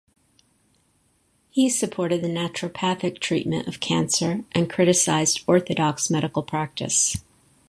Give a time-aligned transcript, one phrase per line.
[1.51, 7.17] He supported the naturopathic treatment of cancer and criticized orthodox medical practice.